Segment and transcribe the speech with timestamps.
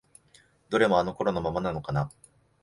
[0.71, 2.11] どれもあの頃のままなのかな？